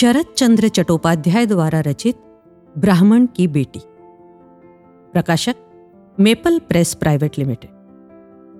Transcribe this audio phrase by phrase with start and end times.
[0.00, 2.16] शरद चंद्र चट्टोपाध्याय द्वारा रचित
[2.78, 3.80] ब्राह्मण की बेटी।
[5.12, 5.56] प्रकाशक,
[6.20, 7.70] मेपल प्रेस प्राइवेट लिमिटेड।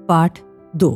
[0.08, 0.40] पाठ
[0.76, 0.94] दो।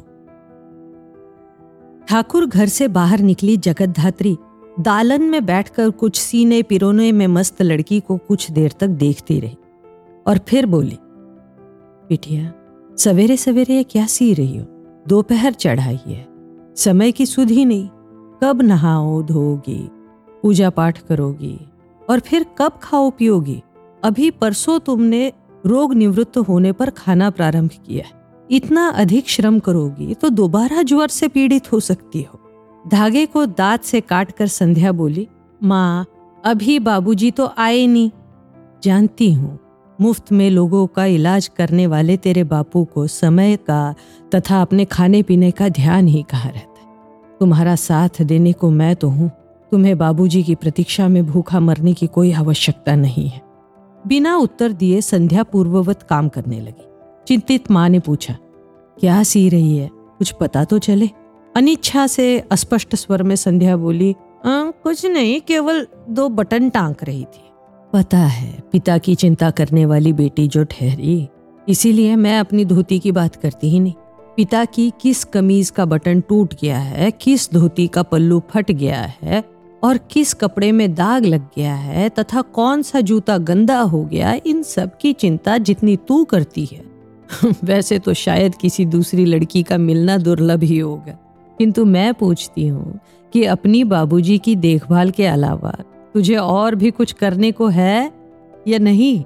[2.08, 4.36] ठाकुर घर से बाहर निकली जगत धात्री
[4.80, 9.58] दालन में बैठकर कुछ सीने पिरोने में मस्त लड़की को कुछ देर तक देखती रही
[10.26, 10.98] और फिर बोली,
[12.08, 12.52] बिटिया
[12.96, 14.66] सवेरे सवेरे क्या सी रही हो?
[15.08, 16.26] दोपहर चढ़ाई है।
[16.76, 17.88] समय की सुध ही नहीं।
[18.42, 19.90] कब नहाओ धोगी
[20.44, 21.58] पूजा पाठ करोगी
[22.02, 23.62] और फिर कब खाओ पियोगी?
[24.02, 25.32] अभी परसों तुमने
[25.64, 28.04] रोग निवृत्त होने पर खाना प्रारंभ किया
[28.50, 32.40] इतना अधिक श्रम करोगी तो दोबारा ज्वर से पीड़ित हो सकती हो।
[32.84, 35.26] धागे को दांत से काट कर संध्या बोली,
[35.60, 36.06] माँ,
[36.44, 38.10] अभी बाबूजी तो आए नहीं।
[38.84, 39.58] जानती हूँ,
[39.98, 43.94] मुफ़्त में लोगों का इलाज करने वाले तेरे बापू को समय का
[44.34, 48.94] तथा अपने खाने पीने का ध्यान ही कहा रहता है। तुम्हारा साथ देने को मैं
[48.96, 49.30] तो हूँ।
[49.72, 53.40] तुम्हें बाबूजी की प्रतीक्षा में भूखा मरने की कोई आवश्यकता नहीं है।
[54.06, 56.86] बिना उत्तर दिए संध्या पूर्ववत काम करने लगी।
[57.28, 58.36] चिंतित माँ ने पूछा
[59.00, 59.88] क्या सी रही है?
[59.92, 61.08] कुछ पता तो चले?
[61.56, 67.24] अनिच्छा से अस्पष्ट स्वर में संध्या बोली आ, कुछ नहीं केवल दो बटन टांक रही
[67.24, 67.42] थी।
[67.92, 71.28] पता है पिता की चिंता करने वाली बेटी जो ठहरी
[71.68, 73.92] इसीलिए मैं अपनी धोती की बात करती ही नहीं।
[74.36, 79.00] पिता की किस कमीज का बटन टूट गया है किस धोती का पल्लू फट गया
[79.22, 79.42] है
[79.84, 84.38] और किस कपड़े में दाग लग गया है तथा कौन सा जूता गंदा हो गया,
[84.46, 86.84] इन सब की चिंता जितनी तू करती है।
[87.64, 91.18] वैसे तो शायद किसी दूसरी लड़की का मिलना दुर्लभ ही होगा।
[91.58, 93.00] किंतु मैं पूछती हूँ
[93.32, 95.74] कि अपनी बाबूजी की देखभाल के अलावा
[96.14, 98.12] तुझे और भी कुछ करने को है
[98.68, 99.24] या नहीं?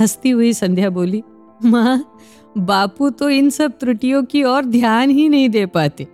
[0.00, 1.22] हंसती हुई संध्या बोली,
[1.64, 2.18] माँ,
[2.58, 6.06] बापू तो इन सब त्रुटियों की ओर ध्यान ही नहीं दे पाते।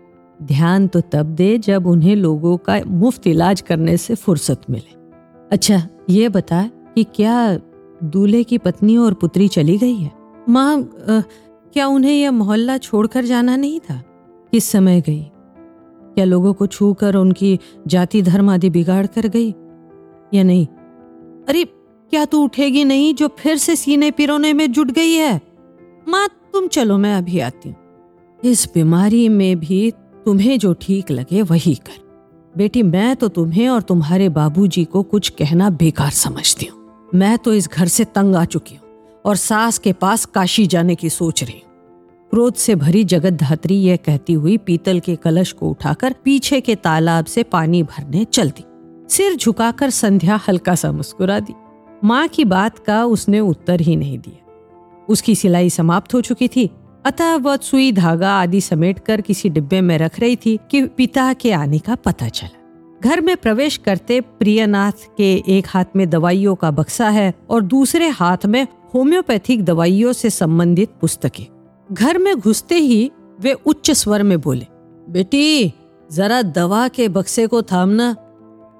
[0.42, 4.96] ध्यान तो तब दे जब उन्हें लोगों का मुफ़्त इलाज करने से फुर्सत मिले।
[5.52, 6.62] अच्छा ये बता
[6.94, 7.58] कि क्या
[8.04, 10.10] दूल्हे की पत्नी और पुत्री चली गई है?
[10.48, 10.90] माँ
[11.72, 14.02] क्या उन्हें यह मोहल्ला छोड़कर जाना नहीं था?
[14.52, 15.22] किस समय गई?
[16.14, 19.54] क्या लोगों को छू कर उनकी जाति धर्म आदि बिगाड़ कर गई?
[20.34, 20.66] या नहीं?
[21.48, 21.64] अरे,
[22.10, 25.40] क्या तू उठेगी नहीं जो फिर से सीने पिरोने में जुट गई है?
[26.08, 27.76] माँ, तुम चलो, मैं अभी आती हूँ।
[28.44, 29.92] इस बीमारी में भी
[30.28, 32.00] तुम्हें जो ठीक लगे वही कर।
[32.56, 37.52] बेटी, मैं तो तुम्हें और तुम्हारे बाबूजी को कुछ कहना बेकार समझती हूँ। मैं तो
[37.54, 41.42] इस घर से तंग आ चुकी हूँ और सास के पास काशी जाने की सोच
[41.42, 46.14] रही हूँ। क्रोध से भरी जगत धात्री यह कहती हुई पीतल के कलश को उठाकर
[46.24, 48.64] पीछे के तालाब से पानी भरने चल दी
[49.08, 51.54] सिर झुकाकर संध्या हल्का सा मुस्कुरा दी।
[52.04, 56.70] माँ की बात का उसने उत्तर ही नहीं दिया। उसकी सिलाई समाप्त हो चुकी थी
[57.04, 61.32] अतः वह सुई धागा आदि समेट कर किसी डिब्बे में रख रही थी कि पिता
[61.32, 62.58] के आने का पता चला।
[63.04, 68.08] घर में प्रवेश करते प्रियनाथ के एक हाथ में दवाइयों का बक्सा है और दूसरे
[68.08, 71.46] हाथ में होम्योपैथिक दवाइयों से संबंधित पुस्तकें।
[71.92, 73.10] घर में घुसते ही
[73.40, 74.66] वे उच्च स्वर में बोले,
[75.10, 75.72] बेटी,
[76.12, 78.16] जरा दवा के बक्से को थामना।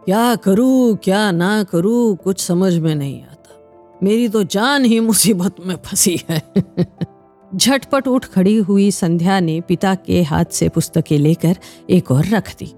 [0.04, 3.60] क्या करूँ, क्या ना करूँ, कुछ समझ में नहीं आता।
[4.02, 6.52] मेरी तो जान ही मुसीबत में फंसी है।
[7.56, 11.56] झटपट उठ खड़ी हुई संध्या ने पिता के हाथ से पुस्तकें लेकर
[11.90, 12.74] एक और रख दी।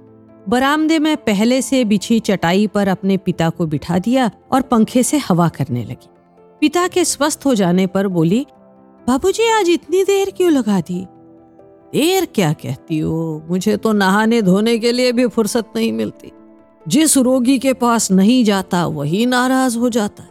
[0.48, 5.18] बरामदे में पहले से बिछी चटाई पर अपने पिता को बिठा दिया और पंखे से
[5.18, 6.08] हवा करने लगी।
[6.60, 8.46] पिता के स्वस्थ हो जाने पर बोली,
[9.08, 11.06] बाबूजी, आज इतनी देर क्यों लगा दी?
[11.92, 13.42] देर क्या कहती हो?
[13.50, 16.32] मुझे तो नहाने धोने के लिए भी फुर्सत नहीं मिलती।
[16.88, 20.22] जिस रोगी के पास नहीं जाता, वही नाराज़ हो जाता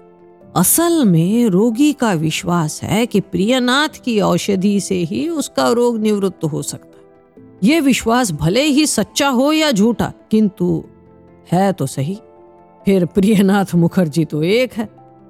[0.55, 6.43] असल में रोगी का विश्वास है कि प्रियनाथ की औषधि से ही उसका रोग निवृत्त
[6.43, 10.83] हो सकता है। ये विश्वास भले ही सच्चा हो या झूठा, किंतु
[11.51, 12.17] है तो सही।
[12.81, 14.87] फिर प्रियनाथ मुखर्जी तो एक है।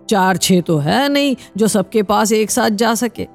[0.09, 3.28] चार छह तो है नहीं जो सबके पास एक साथ जा सके।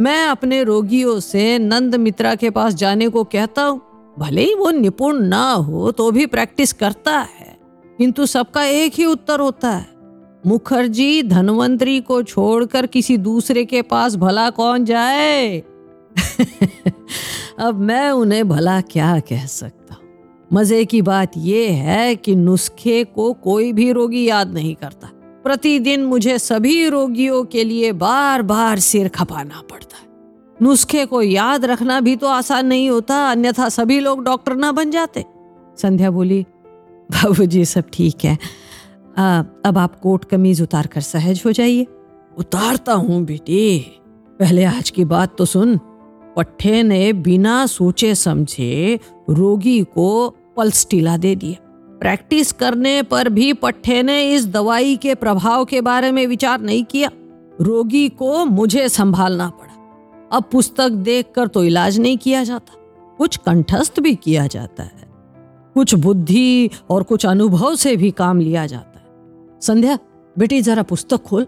[0.00, 3.80] मैं अपने रोगियों से नंद मित्रा के पास जाने को कहता हूँ।
[4.16, 7.56] भले ही वो निपुण ना हो तो भी प्रैक्टिस करता है,
[7.98, 9.97] किंतु सबका एक ही उत्तर होता है।
[10.48, 15.62] मुखर्जी, धनवंतरी को छोड़कर किसी दूसरे के पास भला कौन जाए?
[17.58, 19.96] अब मैं उन्हें भला क्या कह सकता
[20.52, 25.10] मज़े की बात यह है कि नुस्खे को कोई भी रोगी याद नहीं करता।
[25.44, 30.06] प्रतिदिन मुझे सभी रोगियों के लिए बार बार सिर खपाना पड़ता है।
[30.62, 34.90] नुस्खे को याद रखना भी तो आसान नहीं होता, अन्यथा सभी लोग डॉक्टर ना बन
[34.90, 35.24] जाते।
[35.78, 36.46] संध्या बोली,
[37.10, 38.38] बाबूजी, सब ठीक है।
[39.18, 41.86] आ, अब आप कोट कमीज उतार कर सहज हो जाइए।
[42.38, 43.78] उतारता हूँ बेटी।
[44.38, 45.80] पहले आज की बात तो सुन।
[46.36, 49.00] पट्टे ने बिना सोचे समझे
[49.30, 51.56] रोगी को पल्स टीला दे दिया।
[52.00, 56.84] प्रैक्टिस करने पर भी पट्टे ने इस दवाई के प्रभाव के बारे में विचार नहीं
[56.84, 57.10] किया।
[57.60, 59.74] रोगी को मुझे संभालना पड़ा।
[60.32, 62.74] अब पुस्तक देखकर तो इलाज नहीं किया जाता।
[63.18, 65.08] कुछ कंठस्थ भी किया जाता है।
[65.74, 68.87] कुछ बुद्धि और कुछ अनुभव से भी काम लिया जाता
[69.60, 69.98] संध्या,
[70.38, 71.46] बेटी, जरा पुस्तक खोल।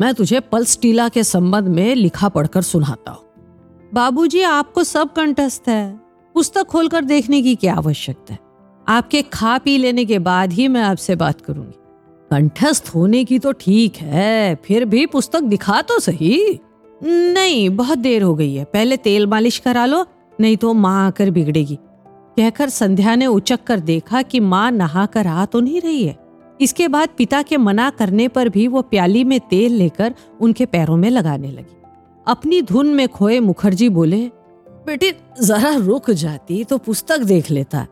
[0.00, 3.22] मैं तुझे पल्स टीला के संबंध में लिखा पढ़कर सुनाता हूँ।
[3.94, 6.00] बाबूजी, आपको सब कंठस्थ है।
[6.34, 8.38] पुस्तक खोलकर देखने की क्या आवश्यकता है?
[8.88, 11.72] आपके खा पी लेने के बाद ही मैं आपसे बात करूँगी।
[12.30, 16.58] कंठस्थ होने की तो ठीक है, फिर भी पुस्तक दिखा तो सही।
[17.04, 20.06] नहीं, बहुत देर हो गई है। पहले तेल मालिश करा लो,
[20.40, 21.78] नहीं तो माँ आकर बिगड़ेगी।
[22.36, 26.29] कहकर संध्या ने उचक कर देखा कि माँ नहा कर आ तो नहीं रही है।
[26.60, 30.96] इसके बाद पिता के मना करने पर भी वो प्याली में तेल लेकर उनके पैरों
[30.96, 31.76] में लगाने लगी।
[32.26, 34.30] अपनी धुन में खोए मुखर्जी बोले,
[34.86, 35.12] बेटी,
[35.42, 37.86] जरा रुक जाती तो पुस्तक देख लेता।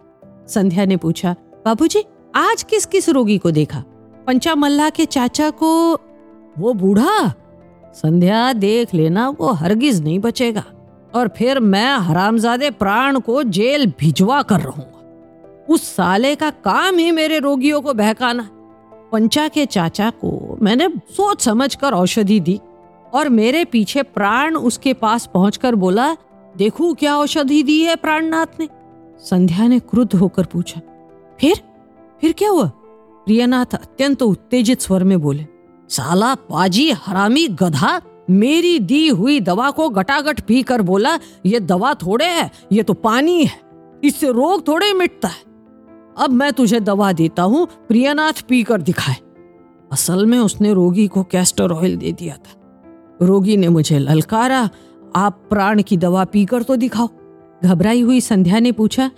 [0.48, 2.04] संध्या ने पूछा, बाबूजी,
[2.34, 3.84] आज किस किस रोगी को देखा?
[4.26, 5.94] पंचा मल्ला के चाचा को?
[6.58, 7.28] वो बूढ़ा?
[7.94, 10.64] संध्या, देख लेना, वो हरगिज नहीं बचेगा।
[11.14, 14.94] और फिर मैं हरामजादे प्राण को जेल भिजवा कर रहूँगा।
[15.70, 18.50] उस साले का काम ही मेरे रोगियों को बहकाना।
[19.12, 22.58] पंचा के चाचा को मैंने सोच समझ कर औषधि दी
[23.14, 26.12] और मेरे पीछे प्राण उसके पास पहुंचकर बोला,
[26.56, 28.68] देखू क्या औषधि दी है प्राणनाथ ने?
[29.20, 30.80] संध्या ने क्रुद्ध होकर पूछा,
[31.40, 31.62] फिर?
[32.20, 32.66] फिर क्या हुआ?
[33.26, 35.46] प्रियनाथ अत्यंत उत्तेजित स्वर में बोले,
[35.90, 38.00] साला पाजी हरामी गधा,
[38.30, 42.94] मेरी दी हुई दवा को गटागट पी कर बोला, ये दवा थोड़े है, ये तो
[42.94, 43.60] पानी है,
[44.04, 45.47] इससे रोग थोड़े मिटता है।
[46.18, 49.16] अब मैं तुझे दवा देता हूँ, प्रियनाथ पीकर दिखाए।
[49.92, 52.60] असल में उसने रोगी को कैस्टर ऑयल दे दिया था।
[53.22, 54.70] रोगी ने मुझे ललकारा,
[55.16, 57.08] आप प्राण की दवा पीकर तो दिखाओ।
[57.64, 59.10] घबराई हुई संध्या ने पूछा,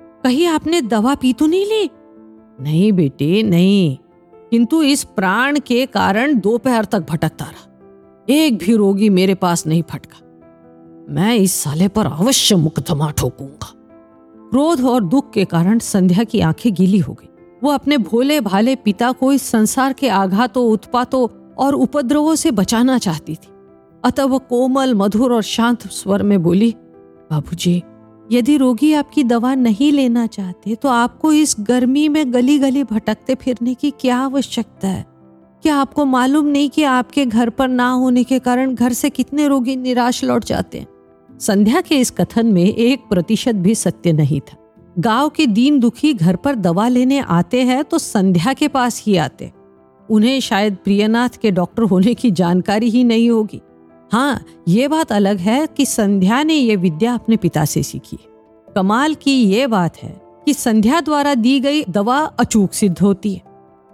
[0.00, 1.90] कहीं आपने दवा पी तो नहीं ली?
[2.60, 3.96] नहीं बेटे, नहीं।
[4.50, 7.68] किंतु इस प्राण के कारण दोपहर तक भटकता रहा।
[8.30, 10.18] एक भी रोगी मेरे पास नहीं फटका।
[11.14, 13.74] मैं इस साले पर अवश्य मुकदमा ठोकूँगा।
[14.50, 17.28] क्रोध और दुख के कारण संध्या की आँखें गीली हो गई।
[17.62, 22.98] वो अपने भोले भाले पिता को इस संसार के आघातों उत्पातों और उपद्रवों से बचाना
[22.98, 23.48] चाहती थी।
[24.04, 26.74] अतः वह कोमल मधुर और शांत स्वर में बोली
[27.30, 27.82] बाबूजी,
[28.32, 33.34] यदि रोगी आपकी दवा नहीं लेना चाहते तो आपको इस गर्मी में गली गली भटकते
[33.34, 35.06] फिरने की क्या आवश्यकता है?
[35.62, 39.48] क्या आपको मालूम नहीं कि आपके घर पर ना होने के कारण घर से कितने
[39.48, 40.86] रोगी निराश लौट जाते हैं?
[41.40, 44.56] संध्या के इस कथन में एक प्रतिशत भी सत्य नहीं था।
[44.98, 49.16] गाँव के दीन दुखी घर पर दवा लेने आते हैं तो संध्या के पास ही
[49.16, 49.50] आते
[50.08, 53.60] उन्हें शायद प्रियनाथ के डॉक्टर होने की जानकारी ही नहीं होगी।
[54.12, 58.18] हाँ ये बात अलग है कि संध्या ने यह विद्या अपने पिता से सीखी।
[58.76, 63.42] कमाल की ये बात है कि संध्या द्वारा दी गई दवा अचूक सिद्ध होती है।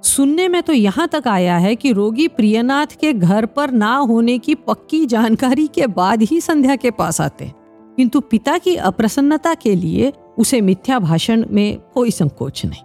[0.05, 4.39] सुनने में तो यहाँ तक आया है कि रोगी प्रियनाथ के घर पर ना होने
[4.39, 7.53] की पक्की जानकारी के बाद ही संध्या के पास आते
[7.97, 12.83] किंतु पिता की अप्रसन्नता के लिए उसे मिथ्या भाषण में कोई संकोच नहीं।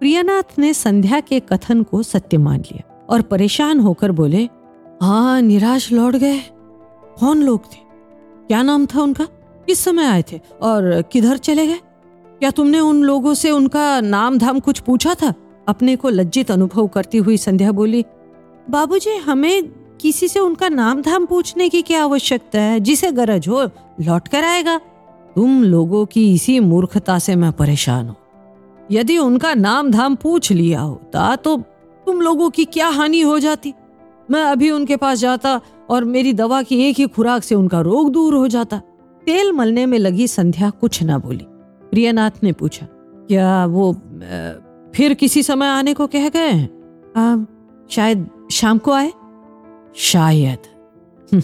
[0.00, 4.48] प्रियनाथ ने संध्या के कथन को सत्य मान लिया और परेशान होकर बोले
[5.02, 6.38] हाँ निराश लौट गए।
[7.20, 7.78] कौन लोग थे?
[8.48, 9.24] क्या नाम था उनका?
[9.66, 10.40] किस समय आए थे?
[10.62, 11.80] और किधर चले गए?
[12.38, 15.34] क्या तुमने उन लोगों से उनका नाम धाम कुछ पूछा था?
[15.68, 18.04] अपने को लज्जित अनुभव करती हुई संध्या बोली,
[18.66, 19.68] बाबूजी, हमें
[20.00, 22.80] किसी से उनका नाम धाम पूछने की क्या आवश्यकता है?
[22.80, 23.62] जिसे गरज हो,
[24.00, 24.78] लौट कर आएगा।
[25.36, 28.16] तुम लोगों की इसी मूर्खता से मैं परेशान हूँ।
[28.90, 31.56] यदि उनका नाम धाम पूछ लिया होता तो
[32.06, 33.74] तुम लोगों की क्या हानि हो जाती?
[34.28, 35.60] मैं अभी उनके पास जाता
[35.90, 38.80] और मेरी दवा की एक ही खुराक से उनका रोग दूर हो जाता।
[39.22, 41.44] तेल मलने में लगी संध्या कुछ ना बोली।
[41.90, 42.86] प्रियनाथ ने पूछा,
[43.28, 43.92] क्या वो
[44.94, 47.46] फिर किसी समय आने को कह गए हैं?
[47.90, 49.12] शायद शाम को आए?
[49.96, 50.66] शायद।
[51.32, 51.42] हम्म,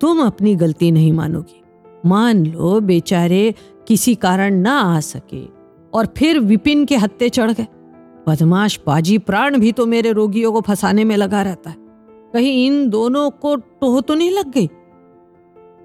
[0.00, 1.62] तुम अपनी गलती नहीं मानोगी।
[2.06, 3.54] मान लो बेचारे
[3.88, 5.44] किसी कारण ना आ सके
[5.94, 7.66] और फिर विपिन के हत्ते चढ़ गए।
[8.28, 11.76] बदमाश बाजी प्राण भी तो मेरे रोगियों को फंसाने में लगा रहता है।
[12.32, 14.68] कहीं इन दोनों को टोह तो नहीं लग गई?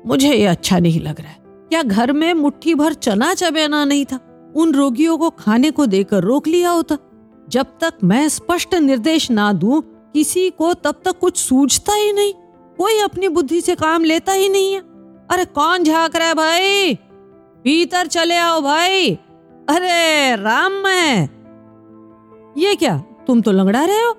[0.05, 1.37] मुझे ये अच्छा नहीं लग रहा है।
[1.69, 4.19] क्या घर में मुट्ठी भर चना चबेना नहीं था?
[4.55, 6.97] उन रोगियों को खाने को देकर रोक लिया होता।
[7.49, 9.81] जब तक मैं स्पष्ट निर्देश ना दूँ,
[10.13, 12.33] किसी को तब तक कुछ सूझता ही नहीं।
[12.77, 14.79] कोई अपनी बुद्धि से काम लेता ही नहीं है।
[15.29, 16.93] अरे कौन झाक रहा है भाई?
[17.63, 19.15] भीतर चले आओ भाई।
[19.69, 21.29] अरे राम मैं।
[22.57, 24.13] ये क्या, तुम तो लंगड़ा रहे हो?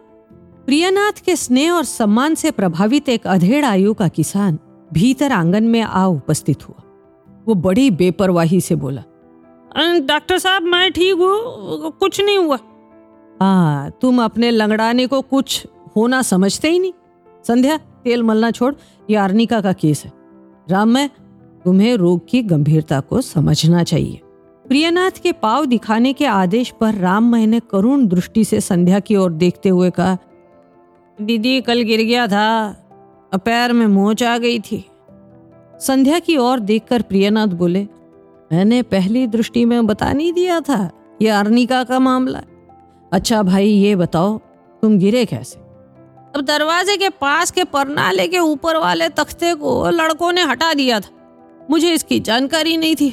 [0.66, 4.58] प्रियनाथ के स्नेह और सम्मान से प्रभावित एक अधेड़ आयु का किसान
[4.92, 6.82] भीतर आँगन में आ उपस्थित हुआ।
[7.48, 9.02] वो बड़ी बेपरवाही से बोला
[9.76, 12.58] डॉक्टर साहब, मैं ठीक हूँ, कुछ नहीं हुआ।
[13.40, 16.92] हाँ तुम अपने लंगड़ाने को कुछ होना समझते ही नहीं।
[17.44, 18.74] संध्या, तेल मलना छोड़,
[19.10, 20.12] ये आर्निका का केस है।
[20.70, 21.08] राम, मैं
[21.64, 24.20] तुम्हें रोग की गंभीरता को समझना चाहिए।
[24.64, 29.16] प्रियनाथ के पाव दिखाने के आदेश पर राम मय ने करुण दृष्टि से संध्या की
[29.16, 30.16] ओर देखते हुए कहा,
[31.18, 32.76] दीदी, कल गिर गया था,
[33.34, 34.84] पैर में मोच आ गई थी।
[35.80, 37.86] संध्या की ओर देखकर प्रियनाथ बोले
[38.50, 40.90] मैंने पहली दृष्टि में बता नहीं दिया था,
[41.22, 42.42] ये अर्निका का मामला
[43.12, 44.38] अच्छा भाई, ये बताओ,
[44.82, 45.58] तुम गिरे कैसे?
[46.36, 51.00] अब दरवाजे के पास के परनाले के ऊपर वाले तख्ते को लड़कों ने हटा दिया
[51.00, 53.10] था। मुझे इसकी जानकारी नहीं थी।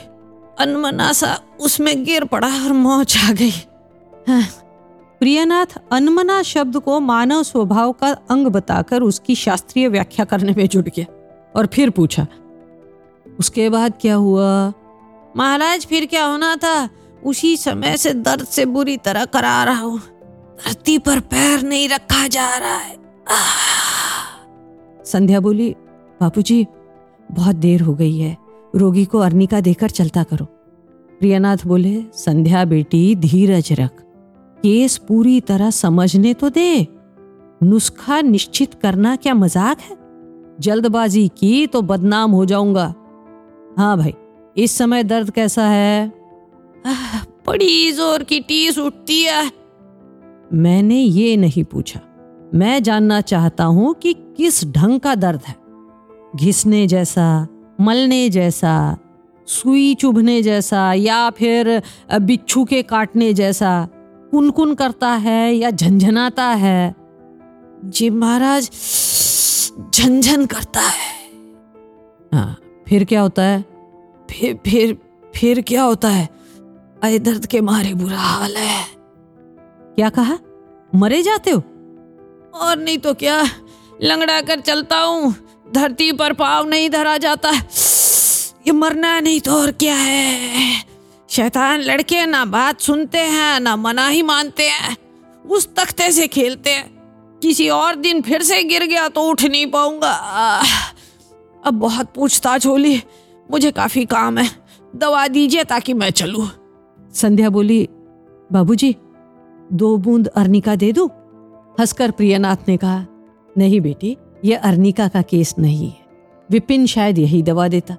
[0.60, 3.50] अनमना सा उसमें गिर पड़ा और मौज आ गई।
[4.28, 4.42] हाँ।
[5.22, 10.90] प्रियनाथ अनमना शब्द को मानव स्वभाव का अंग बताकर उसकी शास्त्रीय व्याख्या करने में जुट
[10.96, 11.06] गया
[11.56, 12.28] और फिर पूछा,
[13.40, 14.74] उसके बाद क्या हुआ?
[15.38, 16.90] महाराज, फिर क्या होना था?
[17.26, 20.00] उसी समय से दर्द से बुरी तरह करा रहा हूँ।
[20.58, 22.96] धरती पर पैर नहीं रखा जा रहा है।
[25.06, 25.70] संध्या बोली,
[26.22, 26.66] बापूजी,
[27.32, 28.38] बहुत देर हो गई है।
[28.76, 30.46] रोगी को अर्निका देकर चलता करो।
[31.22, 34.02] प्रियनाथ बोले, संध्या बेटी, धीरज रख।
[34.58, 36.88] केस पूरी तरह समझने तो दे।
[37.64, 39.98] नुस्खा निश्चित करना क्या मज़ाक है?
[40.60, 42.94] जल्दबाजी की तो बदनाम हो जाऊँगा।
[43.78, 44.14] हाँ भाई
[44.58, 46.12] इस समय दर्द कैसा है?
[47.48, 49.52] बड़ी ज़ोर की टीस उठती है।
[50.54, 52.00] मैंने ये नहीं पूछा।
[52.56, 55.56] मैं जानना चाहता हूँ कि किस ढंग का दर्द है।
[56.36, 57.48] घिसने जैसा
[57.82, 58.98] मलने जैसा
[59.48, 61.82] सुई चुभने जैसा या फिर
[62.14, 63.88] बिच्छू के काटने जैसा
[64.34, 66.96] कुन करता है या झंझनाता है?
[67.86, 68.70] जी महाराज
[69.94, 71.16] झंझन करता है।
[72.34, 73.77] हाँ फिर क्या होता है?
[74.32, 74.98] फिर फिर
[75.36, 76.26] फिर क्या होता है?
[77.04, 78.86] अरे दर्द के मारे बुरा हाल है।
[79.96, 80.38] क्या कहा?
[80.96, 81.60] मरे जाते हो?
[82.54, 83.42] और नहीं तो क्या?
[84.04, 85.36] लंगड़ा कर चलता हूँ।
[85.74, 87.52] धरती पर पाव नहीं धरा जाता।
[88.68, 90.84] ये मरना नहीं तो और क्या है?
[91.30, 94.96] शैतान लड़के ना बात सुनते हैं ना मना ही मानते हैं।
[95.46, 99.66] उस तख्ते से खेलते हैं। किसी और दिन फिर से गिर गया तो उठ नहीं
[99.68, 100.12] पाऊँगा।
[101.66, 103.04] अब बहुत पूछताछ होली।
[103.52, 104.50] मुझे काफ़ी काम है।
[104.96, 106.50] दवा दीजिए ताकि मैं चलूँ।
[107.14, 107.90] संध्या बोली,
[108.52, 108.96] बाबूजी,
[109.74, 111.08] दो बूंद अर्निका दे दू?
[111.80, 113.06] हंसकर प्रियनाथ ने कहा,
[113.58, 115.98] नहीं बेटी, ये अर्निका का केस नहीं है।
[116.52, 117.98] विपिन शायद यही दवा देता।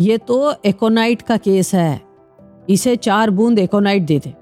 [0.00, 2.02] ये तो एकोनाइट का केस है।
[2.70, 4.34] इसे चार बूंद एकोनाइट दे दे।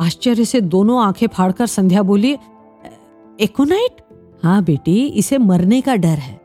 [0.00, 2.38] आश्चर्य से दोनों आँखें फाड़कर संध्या बोली,
[3.40, 3.96] एकोनाइट?
[4.42, 6.40] हाँ बेटी, इसे मरने का डर है।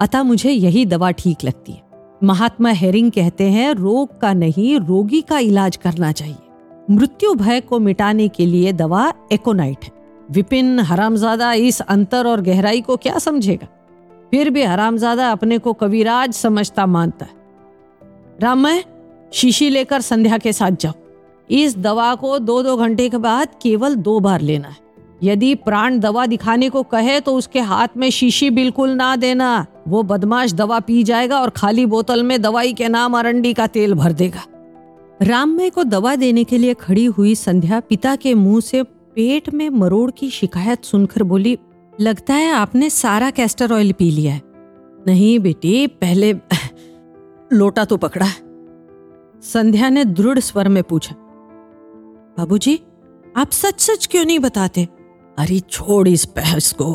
[0.00, 1.87] अतः मुझे यही दवा ठीक लगती है।
[2.24, 6.36] महात्मा हेरिंग कहते हैं, रोग का नहीं, रोगी का इलाज करना चाहिए।
[6.90, 9.90] मृत्यु भय को मिटाने के लिए दवा एकोनाइट है।
[10.30, 13.68] विपिन, हरामजादा, इस अंतर और गहराई को क्या समझेगा?
[14.30, 17.32] फिर भी हरामजादा अपने को कविराज समझता मानता है।
[18.40, 18.84] रामय
[19.32, 20.92] शीशी लेकर संध्या के साथ जाओ
[21.50, 24.87] इस दवा को दो दो घंटे के बाद केवल दो बार लेना है।
[25.22, 30.02] यदि प्राण दवा दिखाने को कहे तो उसके हाथ में शीशी बिल्कुल ना देना। वो
[30.02, 34.12] बदमाश दवा पी जाएगा और खाली बोतल में दवाई के नाम अरंडी का तेल भर
[34.12, 34.42] देगा।
[35.22, 39.68] राममय को दवा देने के लिए खड़ी हुई संध्या पिता के मुँह से पेट में
[39.70, 41.58] मरोड़ की शिकायत सुनकर बोली,
[42.00, 44.42] लगता है आपने सारा कैस्टर ऑयल पी लिया है।
[45.06, 46.32] नहीं बेटी, पहले
[47.52, 48.36] लोटा तो पकड़ा है।
[49.42, 51.14] संध्या ने दृढ़ स्वर में पूछा,
[52.38, 52.80] बाबूजी,
[53.36, 54.88] आप सच सच क्यों नहीं बताते?
[55.38, 56.92] अरे छोड़ इस बहस को।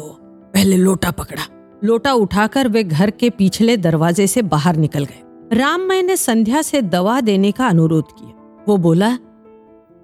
[0.54, 1.44] पहले लोटा पकड़ा।
[1.84, 6.82] लोटा उठाकर वे घर के पिछले दरवाजे से बाहर निकल गए। राममय ने संध्या से
[6.82, 9.18] दवा देने का अनुरोध किया। वो बोला,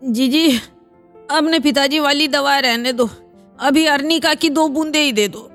[0.03, 0.57] जी जी
[1.31, 3.09] अपने पिताजी वाली दवा रहने दो।
[3.59, 5.49] अभी अर्निका की दो बूंदे ही दे दो।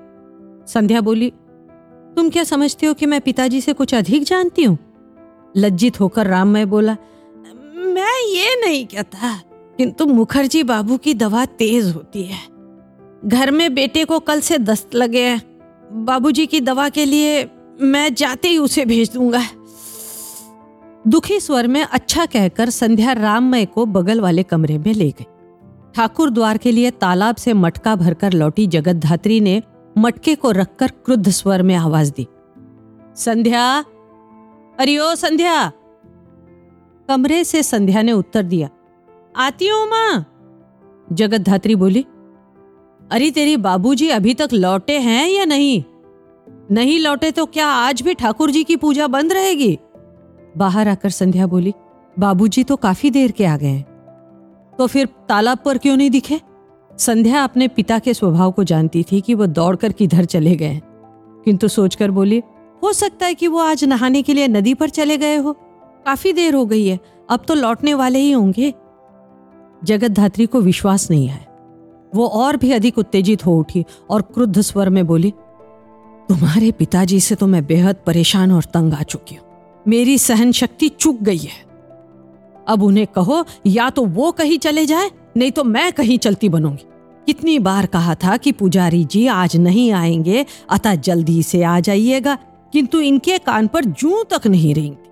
[0.66, 1.30] संध्या बोली,
[2.16, 4.78] तुम क्या समझती हो कि मैं पिताजी से कुछ अधिक जानती हूँ?
[5.56, 6.96] लज्जित होकर राममय बोला,
[7.76, 9.40] मैं ये नहीं कहता
[9.78, 12.53] किंतु मुखर्जी बाबू की दवा तेज होती है।
[13.24, 15.42] घर में बेटे को कल से दस्त लगे हैं।
[16.04, 17.44] बाबूजी की दवा के लिए
[17.80, 19.42] मैं जाते ही उसे भेज दूँगा।
[21.06, 25.26] दुखी स्वर में अच्छा कहकर संध्या राममय को बगल वाले कमरे में ले गई।
[25.94, 29.62] ठाकुर द्वार के लिए तालाब से मटका भरकर लौटी जगत धात्री ने
[29.98, 32.26] मटके को रखकर क्रुद्ध स्वर में आवाज़ दी।
[33.16, 33.64] संध्या
[34.78, 35.72] अरियो संध्या।
[37.08, 38.68] कमरे से संध्या ने उत्तर दिया,
[39.36, 40.24] आती हूँ माँ?
[41.12, 42.04] जगत धात्री बोली
[43.10, 45.82] अरे तेरी बाबूजी अभी तक लौटे हैं या नहीं?
[46.70, 49.78] नहीं लौटे तो क्या आज भी ठाकुर जी की पूजा बंद रहेगी?
[50.56, 51.72] बाहर आकर संध्या बोली,
[52.18, 53.80] बाबूजी तो काफ़ी देर के आ गए
[54.78, 56.40] तो फिर तालाब पर क्यों नहीं दिखे?
[56.98, 60.80] संध्या अपने पिता के स्वभाव को जानती थी कि वो दौड़कर किधर चले गए
[61.44, 62.42] किंतु सोचकर बोली,
[62.82, 65.52] हो सकता है कि वो आज नहाने के लिए नदी पर चले गए हो।
[66.06, 66.98] काफ़ी देर हो गई है,
[67.30, 68.72] अब तो लौटने वाले ही होंगे।
[69.84, 71.53] जगत धात्री को विश्वास नहीं है।
[72.14, 75.30] वो और भी अधिक उत्तेजित हो उठी और क्रुद्ध स्वर में बोली,
[76.28, 79.44] तुम्हारे पिताजी से तो मैं बेहद परेशान और तंग आ चुकी हूँ।
[79.88, 81.64] मेरी सहन शक्ति चुक गई है।
[82.68, 86.86] अब उन्हें कहो, या तो वो कहीं चले जाए, नहीं तो मैं कहीं चलती बनूँगी।
[87.26, 92.38] कितनी बार कहा था कि पुजारी जी, आज नहीं आएँगे, अतः जल्दी से आ जाइएगा।
[92.72, 95.10] किंतु इनके कान पर जू तक नहीं रेंगती।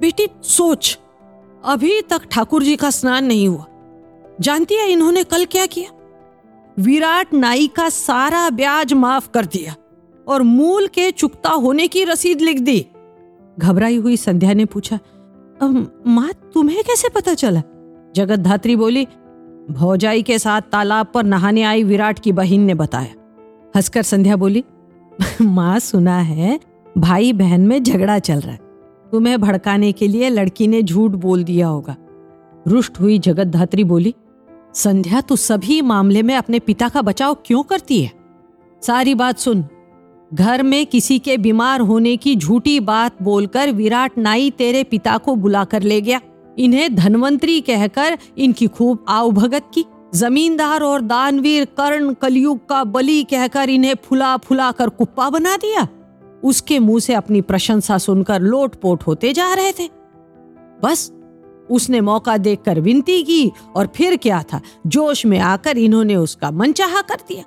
[0.00, 0.98] बेटी, सोच,
[1.64, 3.66] अभी तक ठाकुर जी का स्नान नहीं हुआ।
[4.40, 5.93] जानती है इन्होंने कल क्या किया?
[6.78, 9.74] विराट नाई का सारा ब्याज माफ़ कर दिया
[10.28, 12.86] और मूल के चुकता होने की रसीद लिख दी।
[13.58, 14.98] घबराई हुई संध्या ने पूछा
[16.06, 17.62] माँ, तुम्हें कैसे पता चला?
[18.16, 19.06] जगत धात्री बोली,
[19.70, 23.14] भौजाई के साथ तालाब पर नहाने आई विराट की बहन ने बताया।
[23.76, 24.64] हंसकर संध्या बोली,
[25.42, 26.60] माँ, सुना है
[26.98, 28.60] भाई बहन में झगड़ा चल रहा है।
[29.12, 31.96] तुम्हें भड़काने के लिए लड़की ने झूठ बोल दिया होगा।
[32.68, 34.14] रुष्ट हुई जगत धात्री बोली
[34.74, 38.12] संध्या, तू सभी मामले में अपने पिता का बचाव क्यों करती है?
[38.82, 39.64] सारी बात सुन।
[40.34, 45.34] घर में किसी के बीमार होने की झूठी बात बोलकर विराट नाई तेरे पिता को
[45.34, 46.20] बुलाकर ले गया।
[46.58, 53.22] इन्हें धनवंतरी कहकर इनकी खूब आव भगत की। जमींदार और दानवीर कर्ण कलयुग का बलि
[53.22, 55.88] कहकर इन्हें फुला फुला कर कुप्पा बना दिया।
[56.44, 59.88] उसके मुँह से अपनी प्रशंसा सुनकर लोटपोट होते जा रहे थे।
[60.82, 61.12] बस
[61.70, 64.60] उसने मौका देखकर विनती की और फिर क्या था?
[64.86, 67.44] जोश में आकर इन्होंने उसका मनचाहा कर दिया।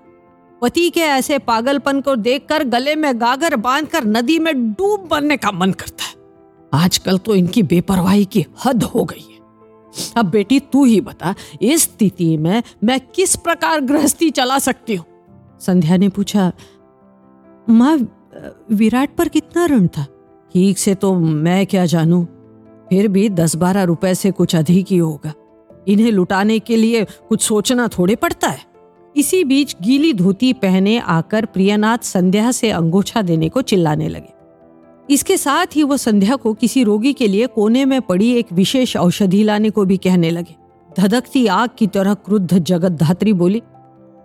[0.62, 5.52] पति के ऐसे पागलपन को देखकर गले में गागर बांधकर नदी में डूब मरने का
[5.52, 6.16] मन करता है।
[6.74, 9.38] आजकल तो इनकी बेपरवाही की हद हो गई है।
[10.18, 15.06] अब बेटी, तू ही बता, इस स्थिति में मैं किस प्रकार गृहस्थी चला सकती हूँ?
[15.62, 16.51] संध्या ने पूछा,
[17.70, 17.98] माँ,
[18.72, 20.06] विराट पर कितना ऋण था?
[20.53, 22.27] ठीक से तो मैं क्या जानू?
[22.90, 25.34] फिर भी दस बारह रुपए से कुछ अधिक ही होगा।
[25.88, 28.66] इन्हें लुटाने के लिए कुछ सोचना थोड़े पड़ता है।
[29.16, 34.34] इसी बीच गीली धोती पहने आकर प्रियनाथ संध्या से अंगोछा देने को चिल्लाने लगे।
[35.10, 38.96] इसके साथ ही वो संध्या को किसी रोगी के लिए कोने में पड़ी एक विशेष
[38.98, 40.56] औषधि लाने को भी कहने लगे।
[40.90, 43.62] धधकती आग की तरह क्रुद्ध जगत धात्री बोली,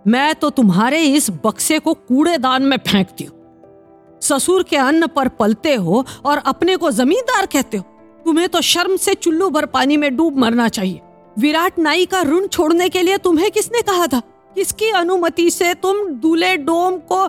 [0.07, 5.73] मैं तो तुम्हारे इस बक्से को कूड़ेदान में फेंकती हूँ। ससुर के अन्न पर पलते
[5.75, 7.83] हो और अपने को जमींदार कहते हो।
[8.25, 11.01] तुम्हें तो शर्म से चुल्लू भर पानी में डूब मरना चाहिए।
[11.39, 14.21] विराट नाई का ऋण छोड़ने के लिए तुम्हें किसने कहा था?
[14.55, 17.25] किसकी अनुमति से तुम दूल्हे डोम को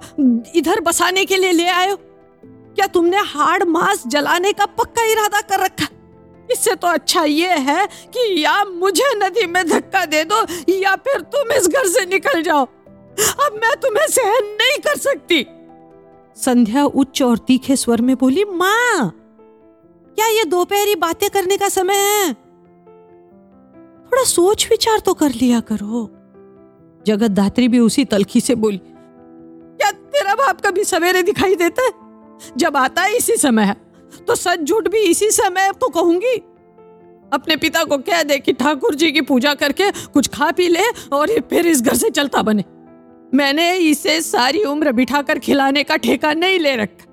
[0.55, 1.97] इधर बसाने के लिए ले आयो
[2.77, 5.87] क्या तुमने हाड़ मांस जलाने का पक्का इरादा कर रखा?
[6.53, 11.21] इससे तो अच्छा ये है कि या मुझे नदी में धक्का दे दो, या फिर
[11.33, 15.45] तुम इस घर से निकल जाओ। अब मैं तुम्हें सहन नहीं कर सकती।
[16.37, 19.13] संध्या उच्च और तीखे स्वर में बोली, माँ
[20.19, 22.33] क्या ये दोपहरी बातें करने का समय है?
[24.05, 26.09] थोड़ा सोच विचार तो कर लिया करो।
[27.07, 31.93] जगत धात्री भी उसी तलखी से बोली, क्या तेरा बाप कभी सवेरे दिखाई देता है?
[32.57, 33.75] जब आता है इसी समय
[34.29, 36.35] तो सच झूठ भी इसी समय तो कहूँगी।
[37.33, 40.83] अपने पिता को कह दे कि ठाकुर जी की पूजा करके कुछ खा पी ले
[41.13, 42.65] और फिर इस घर से चलता बने।
[43.35, 47.05] मैंने इसे सारी उम्र बिठाकर खिलाने का ठेका नहीं ले रखा।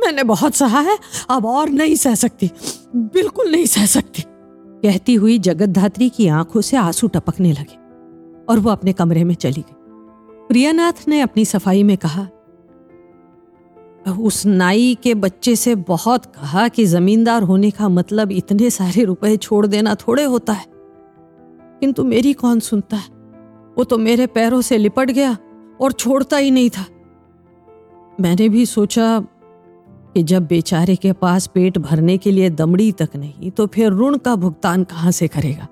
[0.00, 0.98] मैंने बहुत सहा है,
[1.30, 2.50] अब और नहीं सह सकती।
[2.96, 4.22] बिल्कुल नहीं सह सकती।
[4.82, 7.76] कहती हुई जगत धात्री की आँखों से आँसू टपकने लगे
[8.48, 9.74] और वो अपने कमरे में चली गई।
[10.48, 12.28] प्रियानाथ ने अपनी सफ़ाई में कहा,
[14.20, 19.36] उस नाई के बच्चे से बहुत कहा कि जमींदार होने का मतलब इतने सारे रुपए
[19.36, 20.66] छोड़ देना थोड़े होता है।
[21.80, 23.08] किंतु मेरी कौन सुनता है?
[23.78, 25.36] वो तो मेरे पैरों से लिपट गया
[25.80, 26.84] और छोड़ता ही नहीं था।
[28.20, 29.20] मैंने भी सोचा
[30.14, 34.16] कि जब बेचारे के पास पेट भरने के लिए दमड़ी तक नहीं तो फिर ऋण
[34.16, 35.68] का भुगतान कहाँ से करेगा?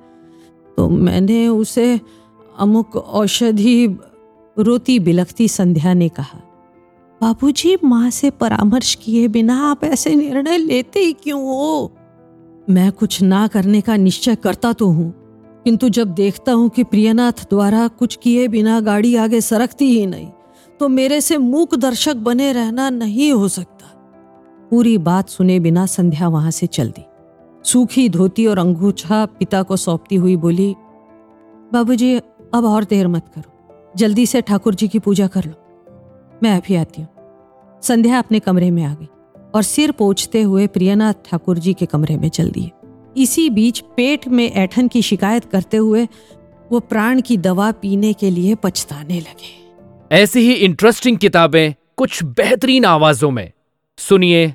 [0.79, 2.01] तो मैंने उसे
[2.59, 3.87] अमुक औषधि
[4.57, 6.39] रोती बिलखती संध्या ने कहा,
[7.21, 11.93] बाबूजी, माँ से परामर्श किए बिना आप ऐसे निर्णय लेते ही क्यों हो?
[12.71, 15.13] मैं कुछ ना करने का निश्चय करता तो हूँ,
[15.65, 20.29] किंतु जब देखता हूँ कि प्रियनाथ द्वारा कुछ किए बिना गाड़ी आगे सरकती ही नहीं
[20.81, 23.89] तो मेरे से मूक दर्शक बने रहना नहीं हो सकता।
[24.73, 27.05] पूरी बात सुने बिना संध्या वहाँ से चल दी।
[27.65, 30.75] सूखी धोती और अंगूछा पिता को सौंपती हुई बोली,
[31.73, 32.15] बाबूजी,
[32.55, 36.75] अब और देर मत करो। जल्दी से ठाकुर जी की पूजा कर लो। मैं अभी
[36.75, 37.09] आती हूँ।
[37.83, 39.09] संध्या अपने कमरे में आ गई
[39.55, 42.71] और सिर पोछते हुए प्रियनाथ ठाकुर जी के कमरे में चल दिए।
[43.17, 46.09] इसी बीच पेट में ऐठन की शिकायत करते हुए
[46.73, 49.53] वो प्राण की दवा पीने के लिए पछताने लगे।
[50.13, 53.51] ऐसी ही इंटरेस्टिंग किताबें कुछ बेहतरीन आवाजों में।
[53.99, 54.55] सुनिए